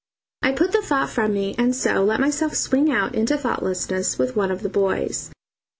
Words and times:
I 0.41 0.51
put 0.51 0.71
the 0.71 0.81
thought 0.81 1.11
from 1.11 1.31
me, 1.35 1.53
and 1.59 1.75
so 1.75 2.03
let 2.03 2.19
myself 2.19 2.55
swing 2.55 2.91
out 2.91 3.13
into 3.13 3.37
thoughtlessness 3.37 4.17
with 4.17 4.35
one 4.35 4.49
of 4.49 4.63
the 4.63 4.67
boys. 4.69 5.29